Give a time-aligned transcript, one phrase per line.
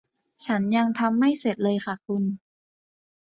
[0.45, 2.23] ฉันยังทำไม่เสร็จเลยค่ะคุณ